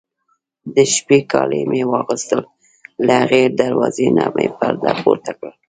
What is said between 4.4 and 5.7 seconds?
پرده پورته کړل.